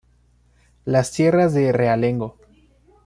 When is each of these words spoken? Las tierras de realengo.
Las 0.83 1.11
tierras 1.11 1.53
de 1.53 1.71
realengo. 1.71 2.35